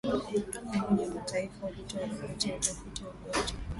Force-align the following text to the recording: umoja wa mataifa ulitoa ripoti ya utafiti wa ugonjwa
umoja 0.73 1.07
wa 1.07 1.13
mataifa 1.15 1.67
ulitoa 1.67 2.01
ripoti 2.05 2.49
ya 2.49 2.55
utafiti 2.55 3.03
wa 3.03 3.09
ugonjwa 3.09 3.57